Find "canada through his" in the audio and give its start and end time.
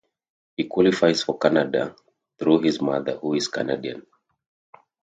1.37-2.81